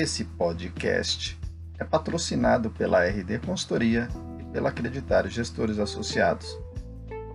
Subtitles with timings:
[0.00, 1.36] Esse podcast
[1.76, 4.06] é patrocinado pela RD Consultoria
[4.38, 6.56] e pela Acreditário Gestores Associados,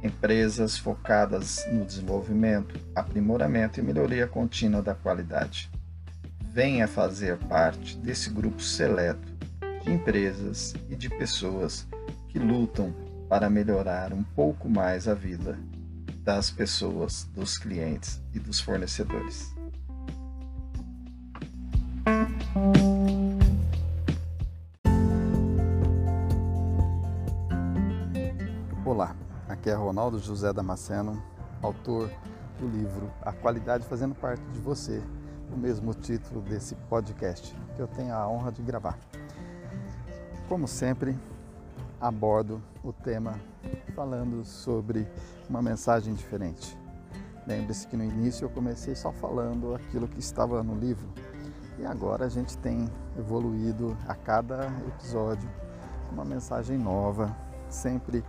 [0.02, 5.70] empresas focadas no desenvolvimento, aprimoramento e melhoria contínua da qualidade.
[6.54, 9.30] Venha fazer parte desse grupo seleto
[9.84, 11.86] de empresas e de pessoas
[12.30, 12.96] que lutam
[13.28, 15.60] para melhorar um pouco mais a vida
[16.24, 19.53] das pessoas, dos clientes e dos fornecedores.
[29.64, 31.24] Aqui é Ronaldo José Damasceno,
[31.62, 32.12] autor
[32.60, 35.02] do livro A Qualidade Fazendo Parte de Você,
[35.54, 39.00] o mesmo título desse podcast que eu tenho a honra de gravar.
[40.50, 41.18] Como sempre,
[42.02, 43.40] abordo o tema
[43.96, 45.08] falando sobre
[45.50, 46.78] uma mensagem diferente.
[47.48, 51.08] Lembre-se que no início eu comecei só falando aquilo que estava no livro
[51.80, 55.50] e agora a gente tem evoluído a cada episódio
[56.12, 57.34] uma mensagem nova,
[57.70, 58.26] sempre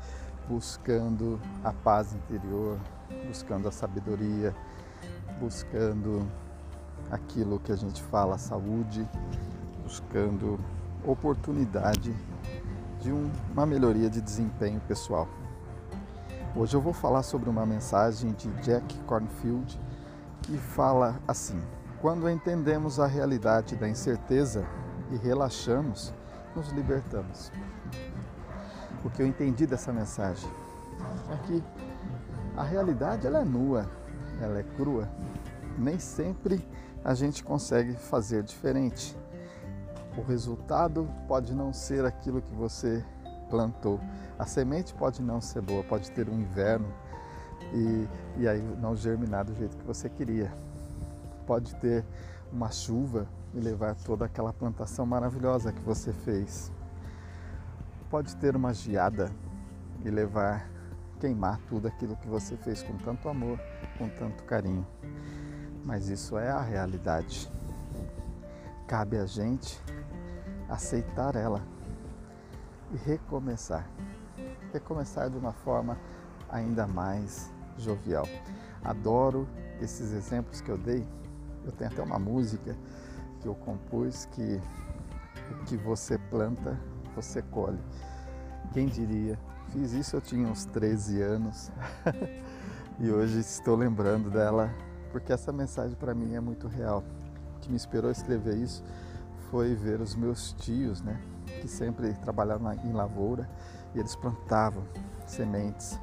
[0.49, 2.79] buscando a paz interior,
[3.27, 4.55] buscando a sabedoria,
[5.41, 6.27] buscando
[7.11, 9.09] aquilo que a gente fala, saúde,
[9.83, 10.59] buscando
[11.05, 12.15] oportunidade
[13.01, 15.29] de um, uma melhoria de desempenho pessoal.
[16.57, 19.79] Hoje eu vou falar sobre uma mensagem de Jack Cornfield
[20.43, 21.61] que fala assim:
[22.01, 24.65] Quando entendemos a realidade da incerteza
[25.11, 26.15] e relaxamos,
[26.55, 27.51] nos libertamos.
[29.05, 30.51] O que eu entendi dessa mensagem
[31.31, 31.63] é que
[32.57, 33.87] a realidade ela é nua,
[34.41, 35.09] ela é crua.
[35.79, 36.67] Nem sempre
[37.05, 39.17] a gente consegue fazer diferente
[40.17, 43.05] o resultado pode não ser aquilo que você
[43.51, 44.01] plantou.
[44.39, 46.87] A semente pode não ser boa, pode ter um inverno
[47.73, 48.09] e,
[48.39, 50.53] e aí não germinar do jeito que você queria.
[51.47, 52.05] Pode ter
[52.53, 56.71] uma chuva e levar toda aquela plantação maravilhosa que você fez.
[58.15, 59.29] Pode ter uma geada
[60.05, 60.71] e levar
[61.19, 63.59] queimar tudo aquilo que você fez com tanto amor,
[63.99, 64.87] com tanto carinho.
[65.85, 67.51] Mas isso é a realidade.
[68.87, 69.83] Cabe a gente
[70.69, 71.61] aceitar ela
[72.93, 73.85] e recomeçar.
[74.73, 75.99] Recomeçar de uma forma
[76.49, 78.29] ainda mais jovial.
[78.85, 79.45] Adoro
[79.81, 81.05] esses exemplos que eu dei.
[81.65, 82.77] Eu tenho até uma música
[83.41, 84.61] que eu compus que
[85.51, 86.79] o que você planta,
[87.15, 87.79] você colhe.
[88.73, 89.39] Quem diria?
[89.71, 91.71] Fiz isso eu tinha uns 13 anos
[92.99, 94.71] e hoje estou lembrando dela
[95.11, 97.05] porque essa mensagem para mim é muito real.
[97.57, 98.83] O que me inspirou a escrever isso
[99.51, 101.21] foi ver os meus tios, né,
[101.61, 103.49] que sempre trabalhavam em lavoura
[103.95, 104.83] e eles plantavam
[105.27, 105.99] sementes,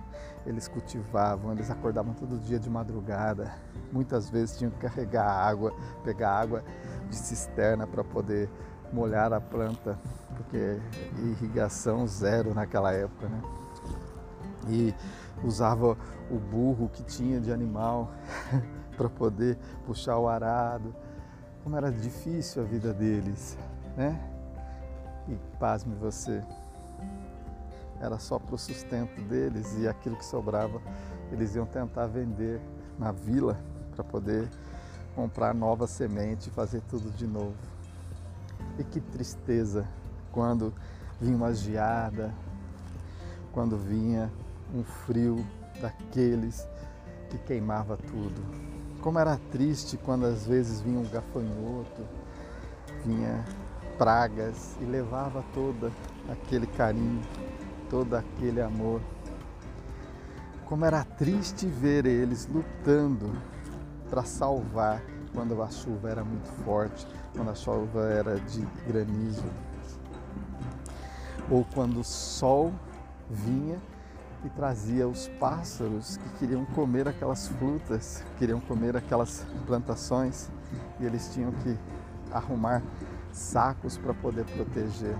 [0.46, 3.54] eles cultivavam, eles acordavam todo dia de madrugada.
[3.92, 5.74] Muitas vezes tinham que carregar água,
[6.04, 6.64] pegar água
[7.10, 8.50] de cisterna para poder
[8.91, 9.97] molhar a planta,
[10.35, 10.79] porque
[11.18, 13.41] irrigação zero naquela época, né?
[14.68, 14.94] E
[15.44, 15.97] usava
[16.29, 18.12] o burro que tinha de animal
[18.96, 20.94] para poder puxar o arado
[21.63, 23.57] como era difícil a vida deles,
[23.96, 24.19] né?
[25.28, 26.41] E pasme você,
[28.00, 30.81] era só para o sustento deles e aquilo que sobrava
[31.31, 32.59] eles iam tentar vender
[32.97, 33.58] na vila
[33.96, 34.50] para poder
[35.16, 37.56] comprar nova semente e fazer tudo de novo.
[38.81, 39.88] E que tristeza
[40.31, 40.74] quando
[41.19, 42.34] vinha uma geada,
[43.53, 44.31] quando vinha
[44.74, 45.46] um frio
[45.80, 46.68] daqueles
[47.30, 48.41] que queimava tudo.
[49.00, 52.02] Como era triste quando às vezes vinha um gafanhoto,
[53.06, 53.46] vinha
[54.00, 55.91] pragas e levava todo
[56.28, 57.22] aquele carinho,
[57.88, 59.00] todo aquele amor.
[60.66, 63.31] Como era triste ver eles lutando
[64.09, 65.03] para salvar
[65.34, 69.46] quando a chuva era muito forte, quando a chuva era de granizo,
[71.50, 72.74] ou quando o sol
[73.30, 73.78] vinha
[74.44, 80.50] e trazia os pássaros que queriam comer aquelas frutas, queriam comer aquelas plantações
[81.00, 81.78] e eles tinham que
[82.32, 82.82] arrumar
[83.32, 85.16] sacos para poder proteger.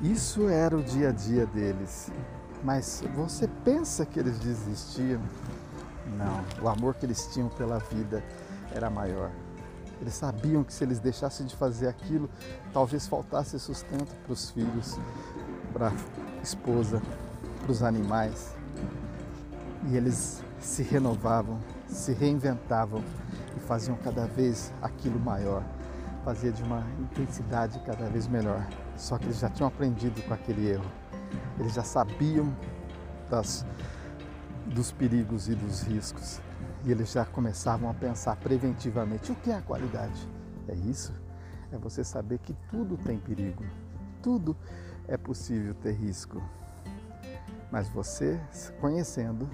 [0.00, 2.10] Isso era o dia a dia deles.
[2.62, 5.20] Mas você pensa que eles desistiam?
[6.16, 8.22] Não, o amor que eles tinham pela vida
[8.74, 9.30] era maior.
[10.00, 12.28] Eles sabiam que se eles deixassem de fazer aquilo,
[12.72, 14.98] talvez faltasse sustento para os filhos,
[15.72, 15.92] para
[16.42, 17.00] esposa,
[17.62, 18.54] para os animais.
[19.88, 23.02] E eles se renovavam, se reinventavam
[23.56, 25.62] e faziam cada vez aquilo maior,
[26.24, 28.66] fazia de uma intensidade cada vez melhor.
[28.96, 30.90] Só que eles já tinham aprendido com aquele erro.
[31.58, 32.54] Eles já sabiam
[33.30, 33.64] das,
[34.66, 36.40] dos perigos e dos riscos.
[36.84, 40.28] E eles já começavam a pensar preventivamente: o que é a qualidade?
[40.68, 41.12] É isso?
[41.72, 43.64] É você saber que tudo tem perigo,
[44.22, 44.56] tudo
[45.08, 46.42] é possível ter risco.
[47.70, 48.40] Mas você,
[48.80, 49.48] conhecendo,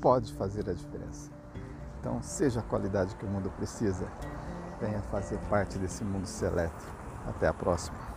[0.00, 1.30] pode fazer a diferença.
[2.00, 4.06] Então, seja a qualidade que o mundo precisa.
[4.80, 6.84] Venha fazer parte desse mundo seleto.
[7.28, 8.11] Até a próxima.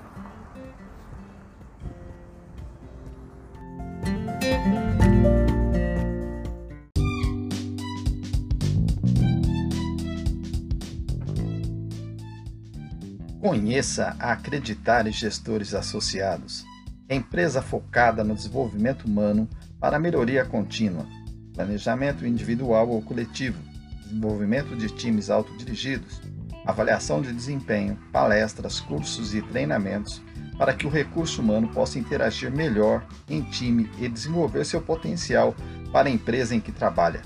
[13.46, 16.66] Conheça a Acreditar Gestores Associados,
[17.08, 19.48] empresa focada no desenvolvimento humano
[19.80, 21.06] para melhoria contínua,
[21.54, 23.62] planejamento individual ou coletivo,
[24.02, 26.20] desenvolvimento de times autodirigidos,
[26.66, 30.24] avaliação de desempenho, palestras, cursos e treinamentos
[30.58, 35.56] para que o recurso humano possa interagir melhor em time e desenvolver seu potencial
[35.92, 37.22] para a empresa em que trabalha.